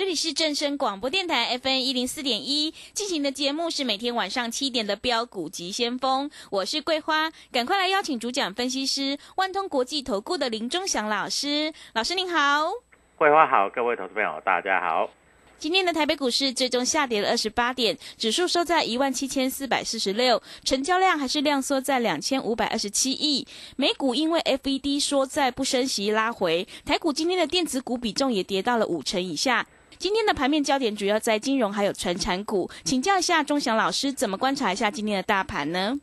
[0.00, 12.70] 这里是正声广播电台 FM 一零四点一进行的节目是每天晚上七点的标股及先锋，我是桂花，赶快来邀请主讲分析师万通国际投顾的林忠祥老师，老师您好。
[13.18, 15.10] 桂花好，各位投资朋友大家好。
[15.58, 23.46] 今天的台北股市最终下跌了二十八点，指数收在一万七千四百四十六，成交量还是量缩在两千五百二十七亿。
[23.76, 29.66] 美股因为 FED 说在不升息拉回，台股今天的电子股比重也跌到了五成以下。
[29.98, 35.98] 今天的盘面焦点主要在金融还有传产股，请教一下钟祥老师，怎么观察一下今天的大盘呢？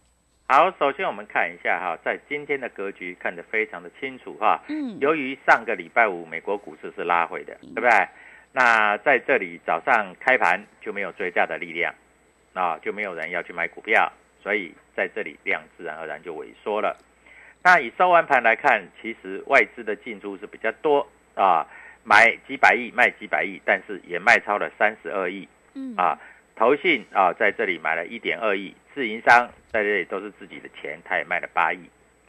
[0.47, 4.61] 好，首先我们看一下哈，在今天的格局看得非常的清楚哈。
[4.69, 7.89] 嗯，由于上个礼拜五美国股市是拉回的，对不对？
[8.53, 11.94] 那在这里早上开盘就没有追价的力量，
[12.53, 14.11] 啊，就没有人要去买股票，
[14.41, 16.95] 所以在这里量自然而然就萎缩了。
[17.63, 21.67] 那以收完盘来看，其实外资的进出是比较多啊。
[22.07, 25.45] 买几百亿，卖几百亿，但是也卖超了三十二亿。
[25.73, 26.18] 嗯啊，
[26.56, 31.79] 投信啊在这里买了一点二亿，自营商在这里都是自己的钱，他也卖了八亿。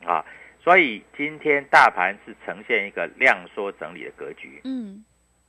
[0.04, 0.24] 啊，
[0.60, 4.60] 所以今天大盘是呈现一个量缩整理的格局。
[4.64, 5.04] 嗯，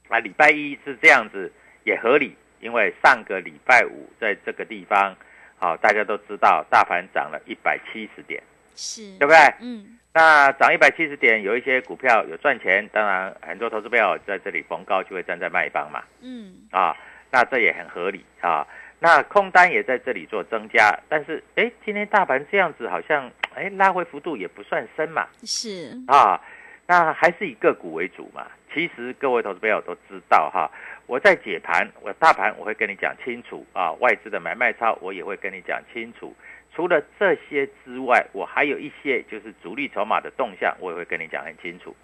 [0.09, 1.51] 啊，礼拜一是这样子
[1.83, 5.15] 也合理，因为上个礼拜五在这个地方，
[5.57, 8.43] 好、大家都知道大盘涨了一百七十点，
[8.75, 9.37] 是，对不对？
[9.61, 16.93] 嗯那涨一百七十点，有一些股票有赚钱，当然很多投资朋友在这里逢高就会站在卖方嘛，嗯啊，
[17.31, 18.67] 那这也很合理啊。
[18.99, 26.37] 那空单也在这里做增加，但是哎，今天大盘这样子好像哎拉回幅度也不算深嘛，是，啊，
[26.85, 28.45] 那还是以个股为主嘛。
[28.73, 30.69] 其实各位投资朋友都知道哈，
[31.07, 36.35] 我在解盘，我大盘我会跟你讲清楚啊，外资的买卖超我也会跟你讲清楚。
[36.73, 41.95] 除了这些之外，我还有一些就是主力筹码的动向，我也会跟你讲很清楚，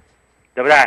[0.53, 0.77] 对不对？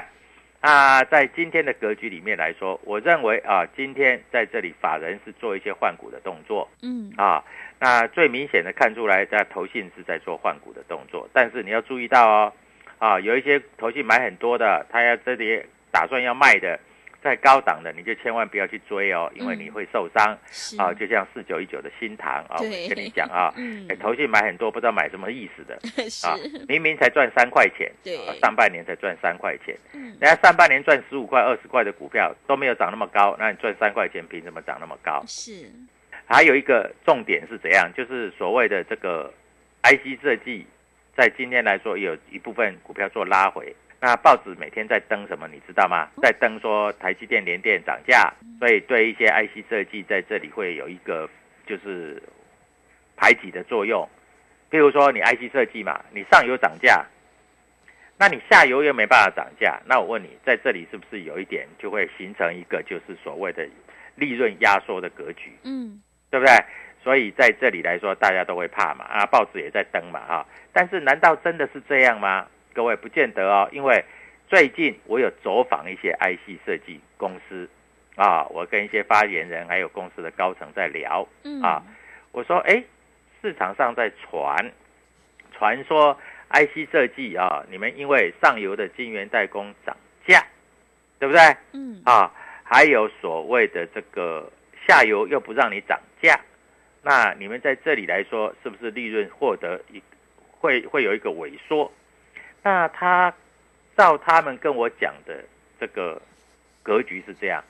[0.60, 7.44] 啊，在今天的格局里面来说，我认为啊，今天在这里法人是做一些换股的动作嗯啊，
[7.78, 12.52] 那最明显的看出来，在投信是在做换股的动作，但是你要注意到哦，
[12.98, 15.62] 啊，有一些投信买很多的，他要这里
[15.92, 16.78] 打算要卖的，
[17.22, 20.38] 在高档的，你就千万不要去追哦，因为你会受伤。
[20.46, 25.74] 是啊，就像四九一九的新塘啊，我跟你讲啊， 嗯哎，投信买很多，不知道买什么意思的
[26.28, 35.22] 啊，明明才赚三块钱，对啊上半年才赚三块钱，嗯人家上半年赚十五块、二十块的股票都没有涨那么高，那你赚三块钱凭什么涨那么高？
[35.26, 35.68] 是，
[36.26, 37.90] 还有一个重点是怎样？
[37.96, 39.32] 就是所谓的这个
[39.82, 40.66] IC 设计，
[41.16, 43.74] 在今天来说有一部分股票做拉回。
[44.00, 46.08] 那报纸每天在登什么，你知道吗？
[46.22, 51.28] 在登说台积电、联电涨价，所以对一些 IC 设计在这里会有一个
[51.66, 52.22] 就是
[53.16, 54.08] 排挤的作用。
[54.70, 57.04] 譬如说你 IC 设计嘛，你上游涨价，
[58.18, 63.66] 那你下游又没办法涨价，那我问你，在这里是不是有一点就会形成一个就是所谓的
[64.14, 65.52] 利润压缩的格局？
[65.64, 66.00] 嗯
[66.30, 66.54] 对不对？
[67.02, 70.46] 所以在这里来说，大家都会怕嘛，啊，报纸也在登嘛，哈。
[70.72, 72.46] 但是难道真的是这样吗？
[72.78, 74.04] 各位不见得哦，因为
[74.48, 77.68] 最近我有走访一些 IC 设计公司，
[78.14, 81.82] 啊，我跟一些发言人还有公司的高层在聊，嗯啊，
[82.30, 82.80] 我说，哎，
[83.42, 84.70] 市场上在传，
[85.50, 86.16] 传说
[86.50, 90.46] IC 设计啊，你们因为上游的晶圆代工涨价，
[91.18, 91.42] 对不对？
[91.72, 92.32] 嗯，啊，
[92.62, 94.48] 还有所谓的这个
[94.86, 96.38] 下游又不让你涨价，
[97.02, 100.00] 那你们在这里来说，是不是利润获得一
[100.60, 101.90] 会会有一个萎缩？
[102.62, 103.32] 那他
[103.96, 105.44] 照他们跟我讲的
[105.80, 106.20] 这个
[106.82, 107.62] 格局是这样，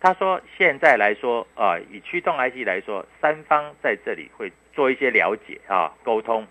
[0.00, 6.46] 他说现在来说啊，以驱动 IC 来说，三方在这里会做一些了解啊，沟通。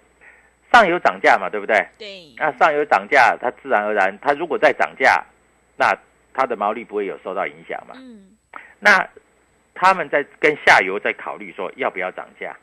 [0.74, 1.86] 上游涨价嘛，对不对？
[1.98, 5.22] 对，那上游涨价，它自然而然，它如果再涨价，
[5.76, 5.94] 那
[6.34, 7.94] 它的毛利不会有受到影响嘛？
[7.98, 8.38] 嗯，
[8.80, 9.06] 那
[9.74, 12.56] 他们在跟下游在考虑说要不要涨价，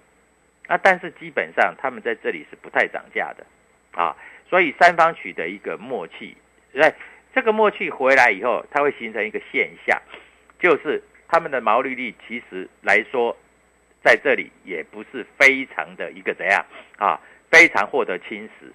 [0.67, 3.45] 那，但是基本上他们在这里是不太涨价的，
[3.93, 4.17] 啊，
[4.49, 6.37] 所以三方取得一个默契，
[6.75, 6.95] 在
[7.35, 10.01] 这个默契回来以后，它会形成一个现象，
[10.59, 13.37] 就是他们的毛利率其实来说，
[14.03, 16.65] 在这里也不是非常的一个怎样
[16.97, 18.71] 啊，非常获得侵蚀，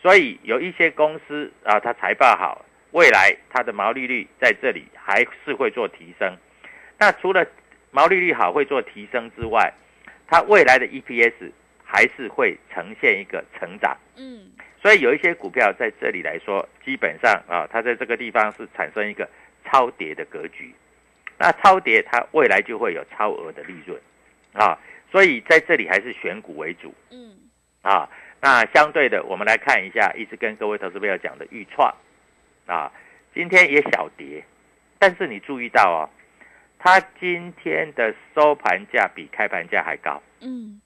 [0.00, 6.36] 所以有一些公司啊，它财报好，未来它的毛利率在这里还是会做提升。
[6.98, 7.46] 那除了
[7.90, 9.72] 毛利率好会做提升之外，
[10.26, 11.52] 它未来的 EPS
[11.90, 13.96] 还是会呈现一个成长。
[14.16, 14.50] 嗯，
[14.82, 19.26] 所以有一些股票在这里来说，基本上啊，它在这个地方是产生一个
[19.64, 20.74] 超跌的格局。
[21.38, 23.98] 那超跌，它未来就会有超额的利润
[24.52, 24.78] 啊。
[25.10, 26.92] 所以在这里还是选股为主。
[27.10, 27.34] 嗯，
[27.80, 28.06] 啊，
[28.42, 31.94] 那相对的，我们来看一下，一直跟各位投资朋友讲的预创，
[32.66, 32.92] 啊，
[33.32, 34.44] 今天也小跌，
[34.98, 36.10] 但是你注意到哦，
[36.78, 40.80] 它今天的收盘价比开盘价还高，嗯，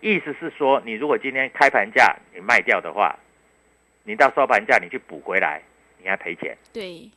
[0.00, 3.18] 意思是说，你如果今天开盘价你卖掉的话，
[4.04, 5.60] 你到收盘价你去补回来，
[6.02, 7.10] 你还赔钱，对，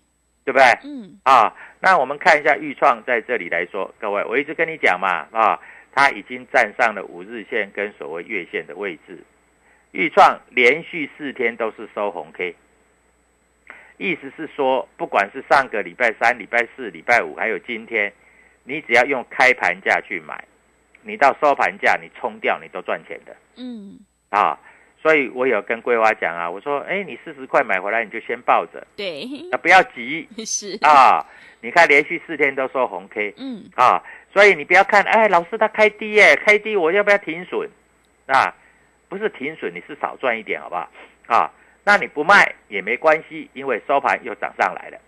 [0.43, 0.63] 对不对？
[0.83, 5.59] 嗯，啊，那我们看一下豫创在这里来说，各位，我一直跟你讲嘛，啊，
[5.93, 9.23] 它已经站上了五日线跟所谓月线的位置，
[9.91, 12.55] 豫创连续四天都是收红 K，
[13.97, 18.11] 意思是说，不管是上个礼拜三、礼拜四、礼拜五，还有今天，
[18.63, 20.43] 你只要用开盘价去买，
[21.03, 23.99] 你到收盘价你冲掉，你都赚钱的嗯，
[24.29, 24.57] 啊。
[25.01, 31.25] 所以我有跟桂花讲啊，我说，哎，你四十块买回来，你就先抱着，对，啊，不要急 是，啊。
[31.63, 34.01] 你看连续四天都收红 K，嗯，啊，
[34.33, 37.67] 所以你不要看，哎，老师他开低耶，开低我要不要停损？
[38.27, 38.53] 啊，
[39.09, 40.89] 不是停损，你是少赚一点，好不好？
[41.27, 41.51] 啊，
[41.83, 44.99] 那你不卖也没关系，因为收盘又涨上来了，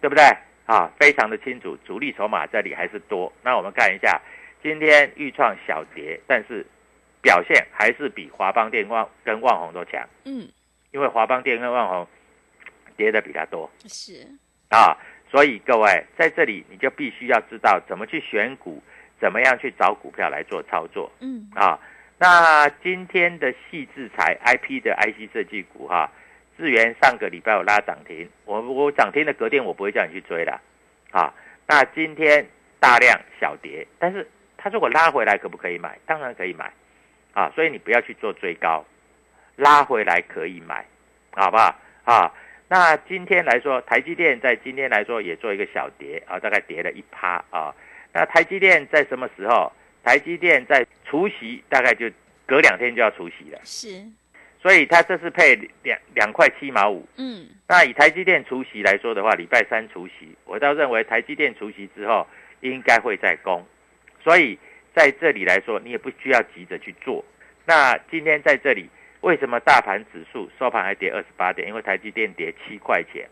[0.00, 0.24] 对不对？
[0.66, 3.32] 啊，非常的清楚，主力筹码这里还是多。
[3.42, 4.20] 那我们看一下，
[4.66, 6.66] 今天豫创小跌，但是
[7.22, 10.48] 表现还是比华邦电旺跟旺宏都强，嗯，
[10.90, 12.08] 因为华邦电跟旺宏
[12.96, 13.70] 跌的比它多。
[13.86, 14.26] 是，
[14.70, 14.98] 啊，
[15.30, 18.82] 所以各位在这里你就必须要知道怎么去选股，
[19.20, 21.12] 怎么样去找股票来做操作。
[21.20, 21.78] 嗯，啊。
[22.18, 26.10] 那今天的细制裁 IP 的 IC 设计股哈、
[26.58, 30.60] 智源上个礼拜有拉涨停，我我涨停的隔天我不会叫你去追的，
[31.12, 31.32] 啊，
[31.68, 32.44] 那今天
[32.80, 35.98] 大量小跌，但是它如果拉回来可不可以买？
[36.06, 36.72] 当然可以买，
[37.32, 38.84] 啊，所以你不要去做追高，
[39.56, 40.84] 拉回来可以买，
[41.32, 41.74] 好不好？
[42.04, 42.32] 啊，
[42.68, 47.74] 那今天来说，台积电在今天来说也做一个小跌啊，大概跌了一趴啊。
[48.12, 49.72] 那台积电在什么时候？
[50.02, 52.08] 台积电在除夕，大概就
[52.46, 54.04] 隔两天就要除夕了，是，
[54.62, 57.04] 所以它这是配两两块七毛五。
[57.16, 62.24] 嗯，那以台积电除夕来说的话，礼拜三除夕，我倒认为台积电除夕之后
[62.60, 63.66] 应该会再攻，
[64.26, 64.58] 所以
[64.92, 67.24] 在这里来说，你也不需要急着去做。
[67.64, 68.88] 那今天在这里，
[69.20, 71.68] 为什么大盘指数收盘还跌二十八点？
[71.68, 73.28] 因为台积电跌七块钱，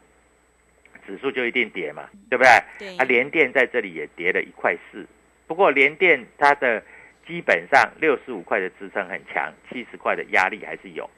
[1.04, 2.50] 指数就一定跌嘛，对不对？
[2.78, 5.04] 对，啊，联电在这里也跌了一块四，
[5.48, 6.80] 不过联电它的
[7.26, 11.10] 基本上六十五块的支撑很强，七十块的压力还是有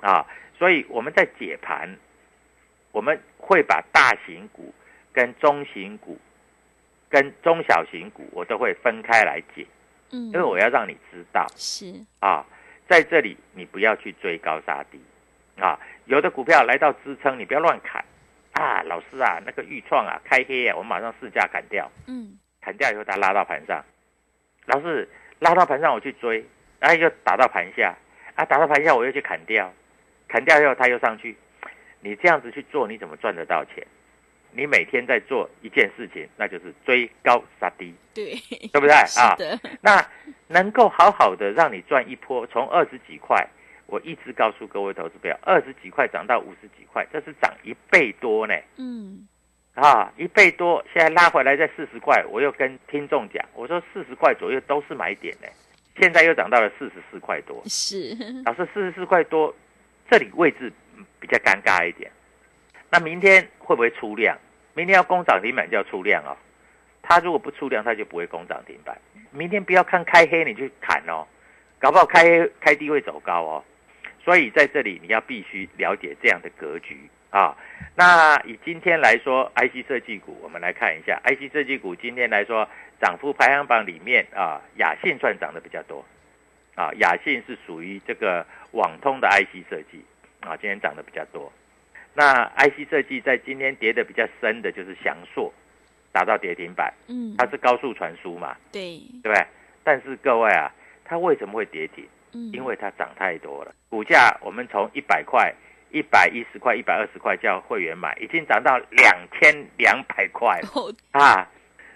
[0.00, 0.26] 啊，
[0.58, 1.88] 所以我们在解盘，
[2.90, 4.74] 我们会把大型股
[5.12, 6.18] 跟中型股
[7.10, 9.66] 跟中小型股我都会分开来解，
[10.12, 12.46] 嗯，因为我要让你知道是，啊，
[12.88, 15.00] 在这里你不要去追高杀低
[15.60, 18.02] 啊，有的股票来到支撑，你不要乱砍
[18.52, 21.90] 啊，老师啊，那个预创啊开黑啊，我马上试价砍掉。
[22.06, 23.84] 嗯，砍掉以后，它拉到盘上，
[24.66, 25.08] 老师
[25.40, 26.44] 拉到盘上我去追，
[26.78, 27.94] 然后又打到盘下，
[28.36, 29.72] 啊，打到盘下我又去砍掉，
[30.28, 31.36] 砍掉以后它又上去，
[32.00, 33.86] 你这样子去做，你怎么赚得到钱？
[34.52, 38.34] 你每天在做一件事情，那就是追高杀低，对，
[38.72, 39.36] 对不对 啊？
[39.80, 40.04] 那
[40.48, 43.46] 能够好好的让你赚一波，从二十几块，
[43.86, 48.54] 我一直告诉各位投资者，二十几块涨到五十几块，这是涨一倍多呢。
[48.76, 49.26] 嗯，
[49.74, 55.46] 啊，一倍多，现在拉回来在四十块，我又跟听众讲，我说四十块左右都是买点呢，
[56.00, 59.54] 现在又涨到了四十四块多，是，老师四十四块多，
[60.10, 60.72] 这里位置
[61.20, 62.10] 比较尴尬一点。
[62.90, 64.36] 那明天会不会出量？
[64.74, 66.36] 明天要攻涨停板就要出量哦。
[67.02, 68.96] 它如果不出量，它就不会攻涨停板。
[69.30, 71.26] 明天不要看开黑你去砍哦，
[71.78, 73.64] 搞不好开开低会走高哦。
[74.24, 77.56] 所以在这里你要必须了解这样的格局啊。
[77.96, 82.68] 那以今天来说，IC 设计股，我们来看一下 IC 设计股今天来说
[83.00, 86.04] 涨幅排行榜里面啊，雅信算涨得比较多
[86.74, 86.92] 啊。
[86.98, 90.04] 雅信是属于这个网通的 IC 设计
[90.40, 91.52] 啊，今天涨得比较多。
[92.14, 95.52] 那 IC 设计在今天跌的比较深的就是翔硕，
[96.12, 99.46] 打到跌停板，嗯，它是高速传输嘛，对，对不对？
[99.84, 100.70] 但是各位啊，
[101.04, 102.04] 它为什么会跌停？
[102.32, 105.52] 嗯，因为它涨太多了，股价我们从一百块、
[105.90, 111.48] 一百一十块、一百二十块叫会员买，已经涨到两千两百块了哦啊！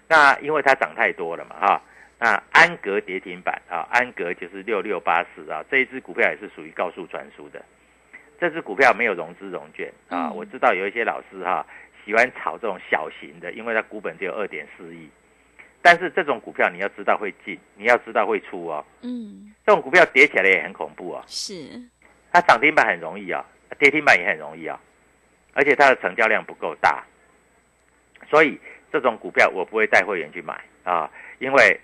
[0.08, 1.82] 那因为它涨太多了嘛，哈、
[2.18, 7.64] 那安格跌停板啊，安格就是六六八四啊，这一只股票也是属于高速传输的。
[8.40, 10.36] 这只股票没有融资融券啊，嗯。
[10.36, 11.66] 我知道有一些老师哈、
[12.04, 15.08] 喜欢炒这种小型的，因为它股本只有二点四亿。
[15.82, 18.84] 但是这种股票你要知道会进，你要知道会出哦。
[19.02, 21.54] 嗯，这种股票跌起来也很恐怖哦，是，
[22.32, 23.44] 它涨停板很容易啊、
[23.78, 24.80] 跌停板也很容易啊、
[25.52, 27.04] 而且它的成交量不够大，
[28.30, 28.58] 所以
[28.90, 31.78] 这种股票我不会带会员去买啊，因为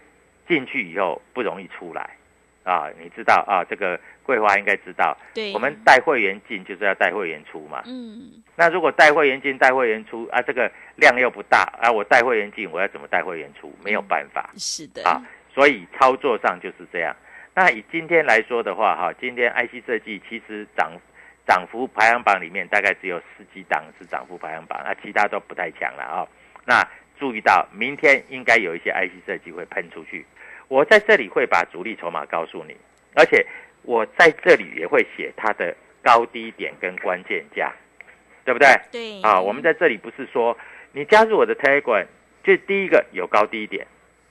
[0.48, 2.16] 进去以后不容易出来
[2.64, 2.88] 啊。
[3.00, 7.82] 你知道啊，这个桂花应该知道，对，我们带会员进就是要带会员出嘛。
[7.86, 13.74] 嗯，那如果带会员进、带会员出啊，这个量又不大啊，我带会员进，我要怎么带会员出？
[13.84, 14.50] 没有办法。
[14.56, 15.20] 是的，啊，
[15.52, 17.14] 所以操作上就是这样。
[17.54, 20.92] 那以今天来说的话，哈，今天 IC 设计其实涨
[21.46, 26.26] 涨幅排行榜里面大概只有十几档是涨幅排行榜，那其他都不太强了啊、
[26.64, 26.86] 那
[27.18, 30.24] 注意到明天应该有一些 IC 设计会喷出去，
[30.70, 32.76] 我在这里会把主力筹码告诉你，
[33.16, 33.44] 而且
[33.82, 37.72] 我在这里也会写它的高低点跟关键价，
[38.44, 38.68] 对不对？
[38.92, 40.56] 对，啊，我们在这里不是说
[40.92, 42.06] 你加入我的 Telegram，
[42.44, 43.84] 就第一个有高低点，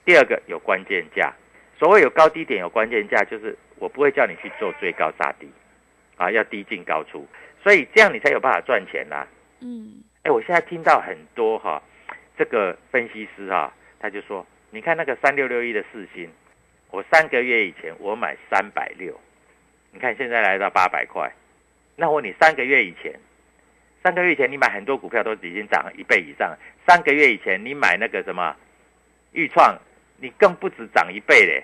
[0.06, 1.34] 第二个有关键价。
[1.78, 5.50] 所谓有高低点、有关键价，就是我不会叫你去做追高杀低，
[6.16, 7.28] 啊，要低进高出，
[7.62, 9.28] 所以这样你才有办法赚钱啦、
[9.60, 11.82] 嗯，哎，我现在听到很多哈、
[12.38, 16.30] 这个分析师哈、他就说，你看那个三六六一的四星，
[16.92, 19.20] 我三个月以前我买三百六，
[19.92, 21.32] 你看现在来到八百块，
[21.96, 23.20] 那我问你三个月以前，
[24.04, 26.56] 三个月以前你买很多股票都已经涨一倍以上，
[26.88, 28.56] 三个月以前你买那个什么
[29.32, 29.78] 豫创，
[30.18, 31.64] 你更不止涨一倍嘞，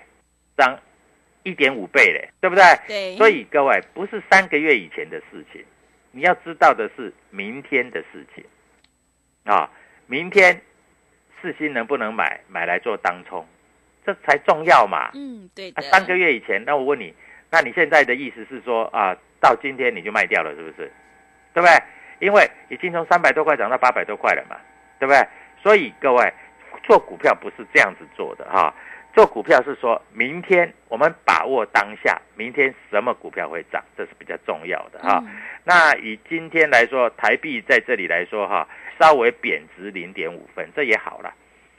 [0.56, 0.78] 涨
[1.44, 2.64] 一点五倍嘞，对不对？
[2.88, 5.64] 对，所以各位不是三个月以前的事情，
[6.10, 8.44] 你要知道的是明天的事情
[9.44, 9.70] 啊！
[10.08, 10.60] 明天
[11.40, 13.46] 四星能不能买买来做当冲，
[14.04, 15.10] 这才重要嘛！
[15.14, 17.14] 嗯，对三个月以前，那我问你，
[17.50, 20.90] 那你现在的意思是说啊，到今天你就卖掉了，是不是？
[21.52, 21.72] 对不对？
[22.18, 24.56] 因为已经从三百多块涨到八百多块了嘛，
[24.98, 25.26] 对不对？
[25.62, 26.32] 所以各位
[26.82, 28.74] 做股票不是这样子做的哈、
[29.16, 38.68] 做股票是说明天我们把握当下，明天什么股票会涨，这是比较重要的哈、嗯那以今天来说，台币在这里来说哈，
[39.00, 41.34] 稍微贬值零点五分，这也好了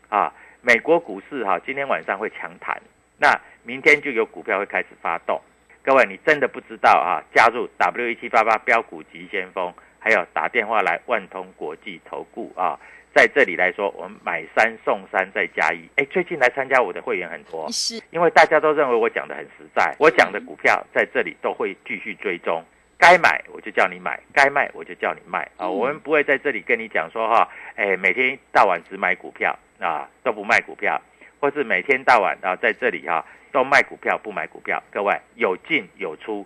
[0.10, 0.34] 啊。
[0.62, 2.82] 美国股市哈，今天晚上会强弹，
[3.20, 5.40] 那明天就有股票会开始发动。
[5.84, 7.22] 各位，你真的不知道啊？
[7.34, 12.78] 加入 W 一七八八标股急先锋，还有打电话来万通国际投顾啊，
[13.18, 15.90] 在这里来说，我们买三送三再加一。
[15.96, 22.64] 哎，最近来参加我的会员很多，是，因为大家都认为我讲的很实在，我讲的股票在这里都会继续追踪，
[22.96, 25.66] 该买我就叫你买，该卖我就叫你卖啊。
[25.66, 31.02] 嗯我们不会在这里跟你讲说哈，哎，每天到晚只买股票啊，都不卖股票，
[31.40, 34.84] 或是每天到晚啊在这里哈都卖股票不买股票。
[34.92, 36.46] 各位有进有出，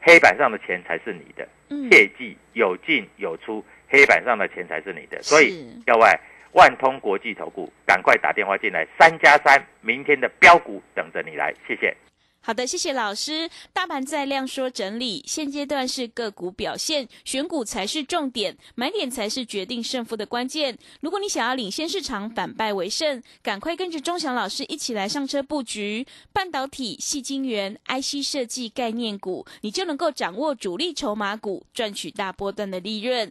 [0.00, 5.22] 黑板上的钱才是你的，嗯，切记有进有出，黑板上的钱才是你的。
[5.22, 6.08] 所以是各位，
[6.52, 11.94] 万通国际投顾，赶快打电话进来，三加三，明天的标股等着你来，谢谢。
[12.44, 13.48] 好的，谢谢老师。
[13.72, 20.76] 大盘在量缩整理，现阶段是个股表现，选股才是重点，买点才是决定胜负的关键。
[21.02, 33.30] 如果你想要领先市场，反败为胜，赶快跟着钟祥老师一起来上车布局半导体、细晶圆、IC 设计概念股，你就能够掌握主力筹码股，赚取大波段的利润。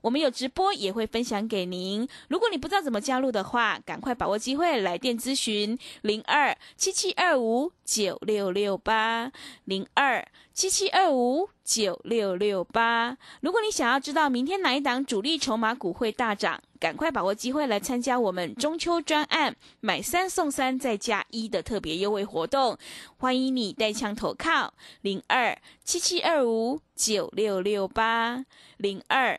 [0.00, 2.08] 我们有直播也会分享给您。
[2.28, 9.32] 如果你不知道怎么加入的话，赶快把握机会来电咨询零二七七二五九六六八
[9.64, 13.16] 零二七七二五九六六八。
[13.40, 22.78] 如果你想要知道明天哪一档主力筹码股会大涨，赶快把握机会来参加我们中秋专案买三送三再加一的特别优惠活动。
[23.16, 28.44] 欢迎你带枪投靠零二七七二五九六六八
[28.76, 29.38] 零二。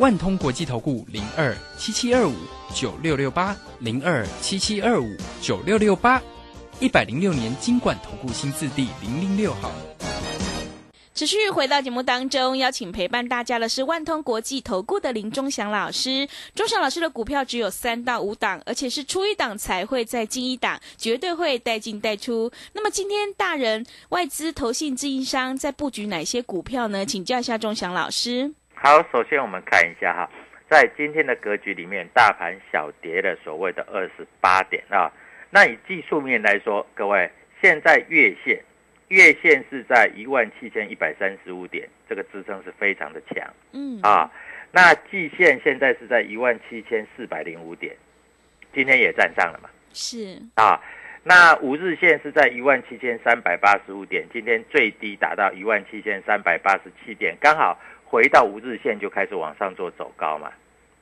[0.00, 2.32] 万通国际投顾零二七七二五
[2.74, 6.18] 九六六八零二七七二五九六六八，
[6.80, 9.70] 一百零六年金管投顾新字第零零六号。
[11.14, 16.26] 持续回到节目当中，邀请陪伴大家的是万通国际投顾的林忠祥老师。
[16.54, 22.50] 忠祥老师的股票只有三到五档，而且是出一档才会再进一档，绝对会带进带出。
[22.72, 27.04] 那么今天大人外资、投信、自营商在布局哪些股票呢？
[27.04, 28.54] 请教一下忠祥老师。
[28.82, 30.30] 好，首先我们看一下哈，
[30.66, 35.12] 在今天的格局里面，大盘小跌了所谓的二十八点啊。
[35.50, 38.58] 那以技术面来说，各位现在月线
[39.08, 44.32] 月线是在一万七千一百三十五点，这个支撑是非常的强，嗯啊。
[44.72, 47.94] 那季线现在是在一万七千四百零五点，
[48.72, 50.80] 今天也站上了嘛，是啊。
[51.22, 57.78] 那五日线是在一万七千三百八十五点，今天最低达到一万七千三百八十七点，刚好。
[58.10, 60.50] 回到五日线就开始往上做走高嘛，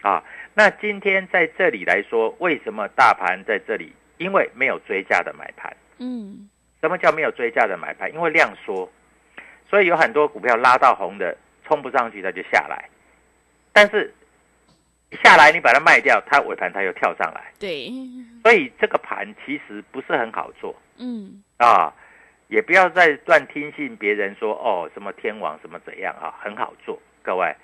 [0.03, 0.23] 啊，
[0.53, 3.91] 那今天在这里来说，为什么大盘在这里？
[4.19, 5.75] 因为没有追价的买盘。
[5.97, 6.51] 嗯，
[6.83, 8.13] 什么叫没有追价的买盘？
[8.13, 8.87] 因为量缩，
[9.71, 11.35] 所以有很多股票拉到红的，
[11.65, 12.91] 冲不上去它就下来，
[13.73, 14.13] 但是
[15.23, 17.51] 下来你把它卖掉，它尾盘它又跳上来。
[17.59, 17.91] 对，
[18.43, 21.91] 所以这个盘其实不是很好做嗯啊。
[22.49, 27.55] 也不要再乱听信别人说哦，什么天王什么怎样啊，很好做，各位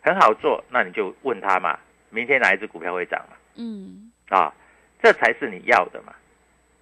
[0.00, 3.36] 很好做，那你就问他嘛，明天哪一只股票会涨嘛？
[3.56, 4.52] 嗯，啊，
[5.02, 6.14] 这才是你要的嘛。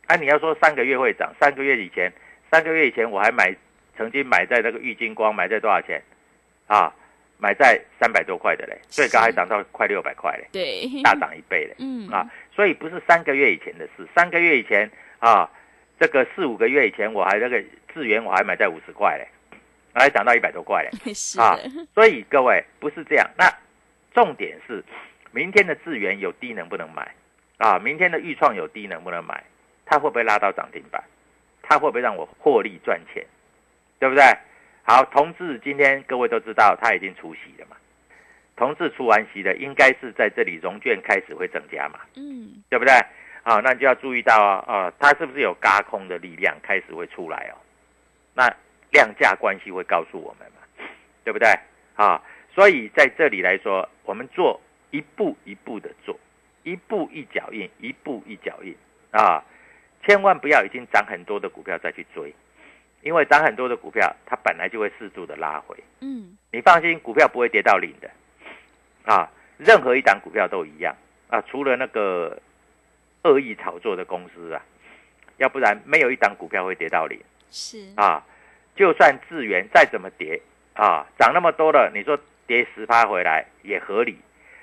[0.06, 2.12] 啊，你要说三个月会涨，三个月以前，
[2.48, 3.52] 三个月以前我还买，
[3.96, 6.00] 曾经买在那个玉金光，买在多少钱？
[6.68, 6.94] 啊，
[7.38, 11.74] 买在三百多块的嘞，最高还涨到快六百块嘞，对，大涨一倍嘞。
[11.82, 15.50] 嗯啊，所以不是三个月以前的事，三个月以前啊。
[15.98, 19.26] 这个四五个月以前，我还那个智源我还买在五十块嘞，
[19.94, 21.58] 还涨到一百多块嘞， 是啊，
[21.94, 23.28] 所以各位不是这样。
[23.36, 23.44] 那
[24.14, 24.84] 重点是，
[25.32, 27.14] 明天的智源有低能不能买？
[27.58, 29.42] 啊，明天的预创有低能不能买？
[29.84, 31.02] 它会不会拉到涨停板？
[31.62, 33.24] 它会不会让我获利赚钱？
[33.98, 34.22] 对不对？
[34.84, 37.76] 好，同志今天各位都知道他已经除息了嘛，
[38.56, 42.94] 同志出完息的，应该是在这里融券开始会增加嘛，嗯对不对？
[43.42, 47.56] 好，那你就要注意到啊，啊，它是不是有嘎空的力量开始会出来哦？
[48.34, 48.46] 那
[48.90, 50.86] 量价关系会告诉我们嘛，
[51.24, 51.48] 对不对？
[51.96, 52.22] 啊，
[52.54, 56.18] 所以在这里来说，我们做一步一步的做，
[56.62, 58.76] 一步一脚印，一步一脚印
[59.12, 59.42] 啊，
[60.06, 62.34] 千万不要已经涨很多的股票再去追，
[63.02, 68.10] 因为涨很多的股票它本来就会适度的拉回，嗯，你放心，股票不会跌到零的，
[69.04, 70.94] 啊，任何一档股票都一样
[71.28, 72.38] 啊，除了那个。
[73.22, 74.62] 恶意炒作的公司啊，
[75.38, 77.18] 要不然没有一档股票会跌到零
[77.50, 78.24] 是啊。
[78.76, 80.40] 就算智源再怎么跌
[80.74, 84.16] 啊，涨那么多了，你说跌十趴回来也合理。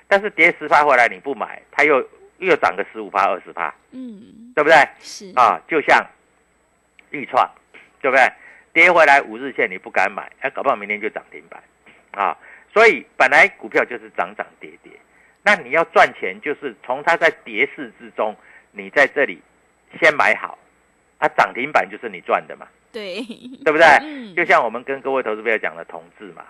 [0.08, 2.02] 但是跌十趴回来你不买，它又
[2.38, 4.76] 又涨个十五趴、二十趴，嗯对不对？
[5.00, 6.06] 是啊，就像
[7.10, 7.46] 预创，
[8.00, 8.32] 对不对？
[8.72, 11.62] 跌回来五日线你不敢买，哎，搞不好明天就涨停板
[12.12, 12.36] 啊。
[12.72, 14.92] 所以本来股票就是涨涨跌跌。
[15.46, 18.34] 那你要赚钱，就是从它在跌势之中，
[18.72, 19.40] 你在这里
[20.00, 20.58] 先买好，
[21.20, 23.22] 它涨停板就是你赚的嘛，对，
[23.64, 23.86] 对不对？
[24.02, 26.44] 嗯就像我们跟各位投资朋友讲的同志嘛，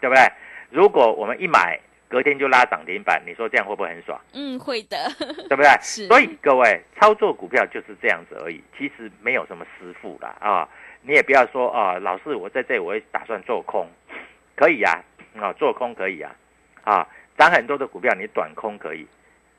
[0.00, 0.22] 对不对？
[0.70, 4.18] 如果我们一买，隔天就拉涨停板，你说这样会不会很爽？
[4.32, 4.96] 嗯会的，
[5.46, 5.68] 对不对？
[5.82, 10.66] 是所以各位操作股票就是这样子而已，其实没有什么师傅啦啊，
[11.02, 13.86] 你也不要说啊，老师我在这里我也打算做空，
[14.56, 14.98] 可以呀
[15.38, 16.34] 啊，做空可以呀
[16.84, 17.06] 啊。
[17.40, 19.06] 涨很多的股票，你短空可以，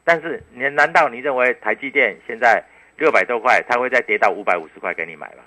[0.03, 2.63] 但是你难道你认为台积电现在
[2.95, 5.43] 六百多块，它会再跌到五百五十块给你买吗？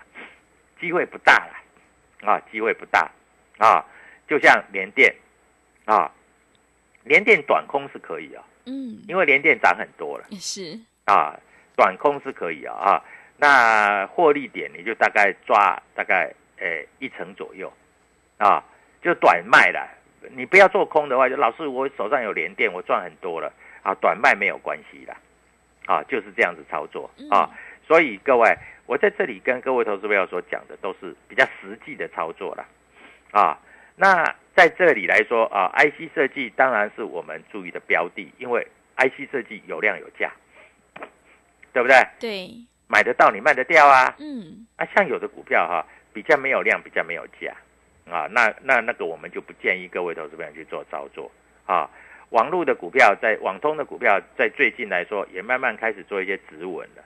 [0.80, 3.08] 机会不大了，啊，机会不大，
[3.58, 3.84] 啊，
[4.26, 5.14] 就像联电，
[5.84, 6.10] 啊，
[7.04, 9.00] 联电短空是可以啊，嗯。
[9.06, 10.76] 因为联电涨很多了，是。
[11.04, 11.38] 啊，
[11.76, 12.74] 短空是可以啊。
[12.74, 13.04] 啊，
[13.36, 17.72] 那获利点你就大概抓大概诶一成左右。
[18.38, 18.60] 啊，
[19.00, 19.88] 就短卖了。
[20.30, 25.14] 你不要做空的话，就老师我手上有连电，我赚很多了啊，短卖没有关系的
[25.86, 27.50] 啊，就是这样子操作啊。
[27.86, 28.56] 所以各位，
[28.86, 32.66] 我在这里跟各位投资朋友所讲的都是比较实际的操作了
[33.30, 33.58] 啊。
[33.96, 34.24] 那
[34.56, 40.32] 在这里来说啊，IC 设计当然是我们注意的标的，因为 IC 设计有量有价，
[41.72, 41.96] 对不对？
[42.18, 42.50] 对，
[42.88, 44.14] 买得到你卖得掉啊。
[44.18, 47.54] 嗯，啊，像有的股票哈，比较没有量，比较没有价
[48.10, 51.30] 啊，那那那个我们就不建议各位投资朋友去做操作
[51.66, 51.88] 啊。
[52.30, 57.04] 网络的股票在网通的股票在最近来说也慢慢开始做一些止稳了。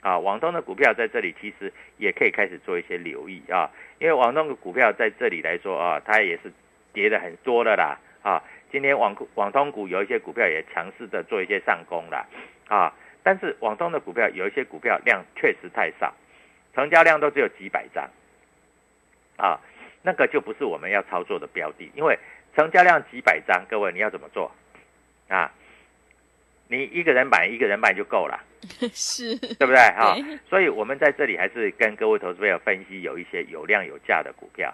[0.00, 6.52] 啊，网通的股票在这里其实也可以开始做一些留意啊，因为网通的股票在这里来说啊，它也是
[6.92, 8.42] 跌的很多的啦啊。
[8.72, 12.26] 今天网网通股有一些股票也强势的做一些上攻了
[12.66, 16.12] 啊，但是网通的股票有一些股票量确实太少，
[16.74, 18.08] 成交量都只有几百张
[19.36, 19.60] 啊，
[20.02, 22.18] 那个就不是我们要操作的标的，因为
[22.54, 24.50] 成交量几百张，各位你要怎么做
[25.28, 25.50] 啊？
[26.68, 28.42] 你一个人买一个人卖就够了。
[28.94, 30.14] 是对不对啊？
[30.48, 34.72] 所以我们在这里还是跟各位投资朋友分析有一些有量有价的股票。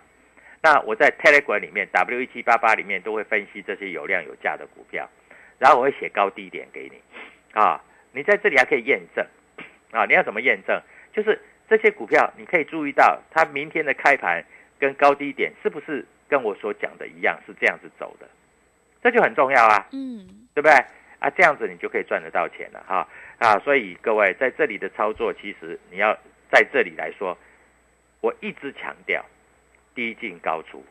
[0.60, 5.08] 那我在 Telegram 里面 W 一七八八里面都会分析这些有量有价的股票，
[5.58, 7.00] 然后我会写高低点给你
[7.58, 7.80] 啊。
[8.12, 9.24] 你在这里还可以验证
[9.92, 10.04] 啊。
[10.04, 10.80] 你要怎么验证？
[11.12, 14.44] 就是这些股票你可以注意到它明天的开盘
[14.78, 18.28] 跟高低点是不是跟我所讲的一样是这样子走的，
[19.02, 19.88] 这就很重要啊。
[19.92, 20.72] 嗯，对不对？
[21.20, 23.58] 啊，这样子你就可以赚得到钱了哈啊！
[23.58, 26.16] 所以各位在这里的操作，其实你要
[26.48, 27.36] 在这里来说，
[28.20, 29.24] 我一直强调
[29.96, 30.84] 低进高出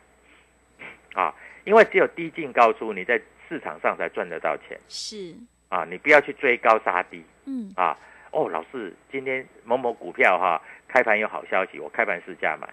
[1.13, 4.77] 啊，因为只有低进高出，你在市场上才赚得到钱。
[4.89, 5.33] 是
[5.69, 7.23] 啊，你不要去追高杀低。
[7.45, 7.97] 嗯啊，
[8.31, 12.67] 哦，老师，今天某某股票哈开盘有好消息，我开盘市价买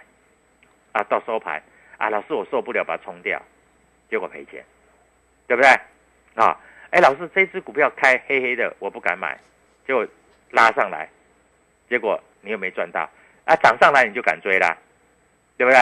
[0.94, 1.62] 啊，到收盘
[1.98, 3.42] 啊，老师我受不了，把它冲掉，
[4.08, 4.64] 结果赔钱，
[5.46, 5.68] 对不对
[6.36, 6.56] 啊？
[6.90, 9.36] 哎，老师，这只股票开黑黑的，我不敢买，
[9.84, 10.06] 结果
[10.50, 11.08] 拉上来，
[11.88, 13.10] 结果你又没赚到
[13.44, 13.56] 啊！
[13.56, 14.78] 涨上来你就敢追啦，
[15.56, 15.78] 对不对？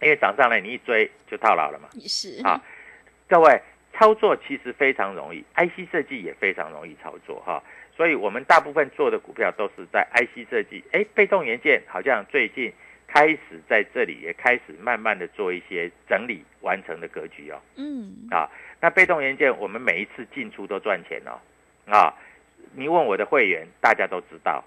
[0.00, 1.90] 因为涨上来你一追就套牢了嘛。
[2.00, 2.58] 是啊，
[3.28, 3.60] 各位
[3.92, 7.62] 操作其实非常容易，IC 设计也非常容易操作哈。
[7.94, 12.72] 所以我们大部分做的股票都是在 IC 设计，哎，被动元件好像最近
[13.08, 17.58] 开始在这里也开始慢慢的做一些整理完成的格局哦。
[17.74, 18.48] 嗯啊。
[18.80, 21.34] 那被动元件，我们每一次进出都赚钱哦，
[21.92, 22.14] 啊，
[22.76, 24.62] 你问我的会员，大家都知道，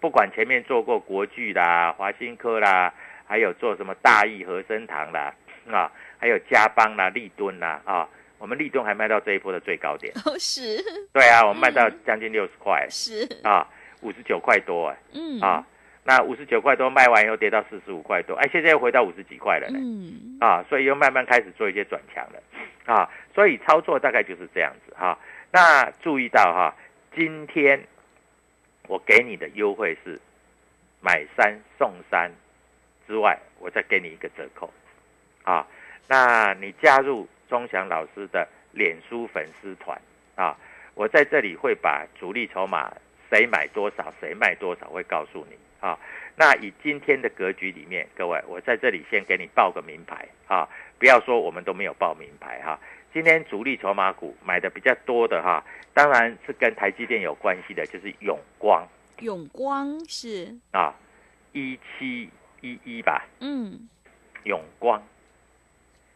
[0.00, 2.90] 不管前面做过国巨啦、华新科啦，
[3.26, 5.34] 还有做什么大益和生堂啦，
[5.70, 13.68] 啊，还有嘉邦啦、立敦啦，啊，我们立敦还卖到这一波的最高点，哦是，对啊，我们卖到将近六十块，是啊，
[14.00, 15.66] 五十九块多哎，嗯啊。
[16.02, 22.42] 那五十九块多卖完以后跌到四十五块多，哎，现在又回到五十几块了呢，嗯啊，所以又慢慢开始做一些转强了，
[22.86, 25.18] 啊，所以操作大概就是这样子哈。
[25.52, 26.74] 那注意到哈，
[27.14, 27.78] 今天
[28.88, 30.18] 我给你的优惠是
[31.00, 32.30] 买三送三
[33.06, 34.72] 之外，我再给你一个折扣，
[35.44, 35.66] 啊，
[36.08, 40.00] 那你加入钟祥老师的脸书粉丝团
[40.34, 40.56] 啊，
[40.94, 42.90] 我在这里会把主力筹码
[43.28, 45.56] 谁买多少，谁卖多少会告诉你。
[45.80, 45.98] 啊，
[46.36, 52.78] 那以今天的格局里面，各位，我在这里先给你报个名牌啊，不要说我们都没有报名牌哈。
[53.12, 55.64] 今天主力筹码股买的比较多的哈，
[55.94, 58.86] 当然是跟台积电有关系的，就是永光。
[59.20, 60.94] 永光是啊，
[61.52, 62.28] 一七
[62.60, 63.26] 一一吧。
[63.40, 63.88] 嗯，
[64.44, 65.02] 永光。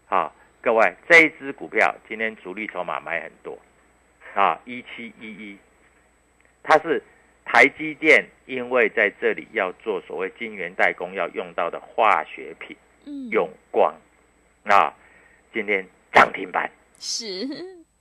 [0.07, 3.59] 好，各位，这一支股票今天主力筹码买很多
[4.35, 5.59] 啊，一七一一，
[6.63, 7.03] 它是。
[7.45, 12.77] 台积电因为在这里要做所谓晶圆代工要用到的化学品，
[13.07, 13.95] 嗯，永光，
[14.65, 14.93] 啊，
[15.53, 17.25] 今天涨停板是，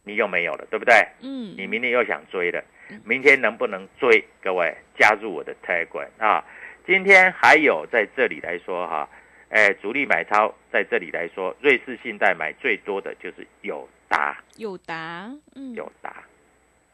[0.03, 0.95] 你又没有了，对不对？
[1.21, 2.63] 嗯，你明天又想追了，
[3.05, 4.23] 明天能不能追？
[4.41, 6.43] 各位加入我的泰管啊！
[6.87, 9.07] 今天还有在这里来说哈，
[9.49, 16.23] 哎，主力买超在这里来说，瑞士信贷买最多的就是友达，友达，嗯，友达，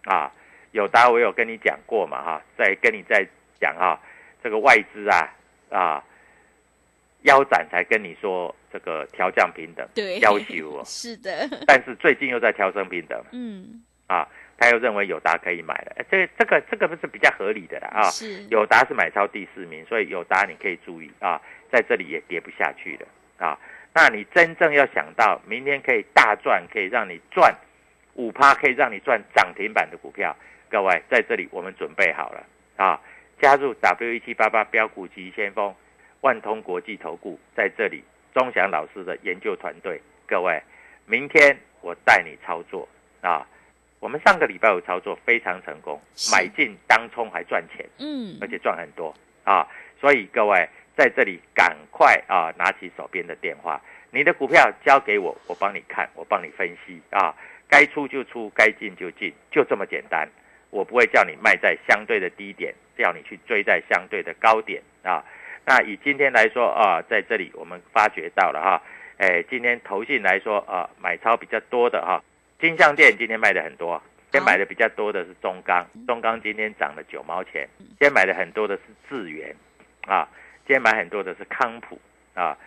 [0.04, 0.32] 啊。
[0.72, 3.26] 有达我有跟你讲过嘛哈，再跟你再
[3.60, 4.00] 讲哈，
[4.44, 5.30] 这个外资啊
[5.70, 6.04] 啊
[7.24, 14.28] 腰斩才跟你说这个调降平等，对，要求哦， 是的，但是最近又在调升平等，嗯，啊，
[14.58, 18.44] 他又认为友达可以买了，这这个这个不是比较合理的啦啊，是。
[18.50, 23.08] 友达是买超第四名，所以友达你可以注意啊，在这里也跌不下去了
[23.46, 23.58] 啊，
[23.94, 27.54] 那你真正要想到明天可以大赚，可以让你赚
[28.14, 30.36] 五趴可以让你赚涨停板的股票，
[30.70, 32.46] 各位在这里我们准备好了
[32.78, 33.02] 啊！
[33.42, 35.74] 加入 W 一七八八标股急先锋，
[36.22, 38.04] 万通国际投顾在这里，
[38.34, 40.62] 钟祥老师的研究团队，各位，
[41.06, 42.88] 明天我带你操作
[43.22, 43.48] 啊！
[44.00, 46.00] 我们上个礼拜有操作非常成功，
[46.32, 49.68] 买进当冲还赚钱，嗯而且赚很多啊！
[50.00, 57.36] 所以各位在这里赶快啊，拿起手边的电话，你的股票交给我，我帮你看，我帮你分析啊，
[57.68, 60.30] 该出就出，该进就进，就这么简单。
[60.70, 65.24] 我不会叫你卖在相对的低点，叫你去追在相对的高点啊。
[65.66, 68.82] 那以今天来说啊，在这里我们发觉到了哈，
[69.18, 72.24] 哎，今天投信来说啊，买超比较多的哈，
[72.60, 74.02] 金项店今天卖的很多，
[74.32, 79.56] 今天买的比较多的是中钢，中钢今天涨了九毛钱，今天买的很多的是智源，
[80.08, 80.28] 啊，
[80.66, 82.00] 今天买很多的是康普
[82.34, 82.58] 啊。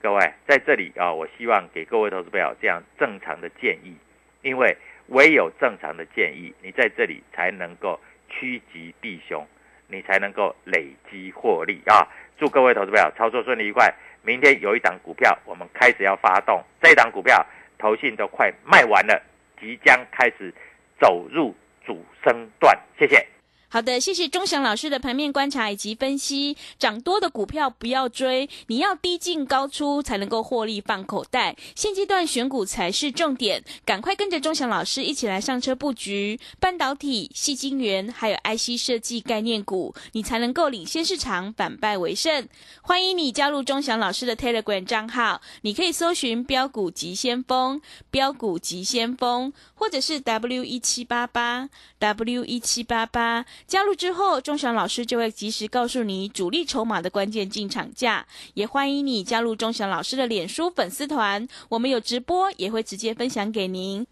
[0.00, 3.96] 各位在这里啊，我希望给各位投资朋友这样正常的建议，
[4.42, 4.76] 因为
[5.08, 9.46] 唯有正常的建议，你在这里才能够趋吉避凶，
[9.88, 12.06] 你才能够累积获利啊！
[12.38, 13.92] 祝各位投资朋友操作顺利愉快。
[14.22, 17.46] 明天有一档股票，我们开始要发动，这一档股票
[17.78, 19.22] 投信都快卖完了，
[19.60, 20.52] 即将开始
[21.00, 21.54] 走入
[21.86, 22.76] 主升段。
[22.98, 23.24] 谢谢。
[23.68, 26.56] 好的，谢谢钟祥老师的盘面观察以及分析。
[26.78, 31.56] 涨多的股票不要追，你要低进高出才能够获利放口袋。
[31.74, 42.48] 现阶段选股才是重点，赶快跟着钟祥老师一起来上车布局半导体、细晶圆还有 IC 设计概念股，你才能够领先市场，反败为胜。
[42.82, 53.44] 欢迎你加入钟祥老师的 Telegram 账号，你可以搜寻标股急先锋、标股急先锋，或者是 W 一七八八 W 一七八八。
[53.66, 58.26] 加入之后，钟祥老师就会及时告诉你主力筹码的关键进场价。
[58.54, 64.06] 也欢迎你加入钟祥老师的脸书粉丝团，我们有直播，也会直接分享给您。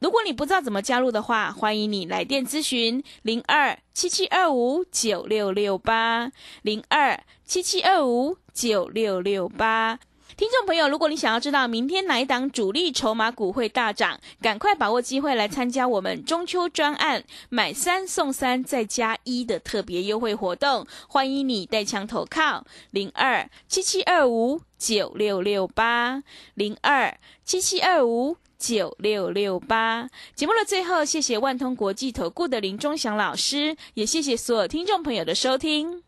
[0.00, 6.30] 如果你不知道怎么加入的话，欢迎你来电咨询零二七七二五九六六八
[6.62, 9.98] 零二七七二五九六六八。
[10.36, 20.86] 听众朋友，如果你想要知道明天哪一档主力筹码股会大涨，赶快把握机会来参加我们中秋专案买三送三再加一的特别优惠活动。
[21.08, 26.22] 欢迎你带枪投靠零二七七二五九六六八
[26.54, 30.08] 零二七七二五九六六八。
[30.36, 36.07] 节目的最后，谢谢万通国际投顾的林忠祥老师，也谢谢所有听众朋友的收听。